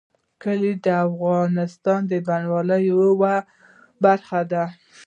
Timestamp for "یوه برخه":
2.91-4.39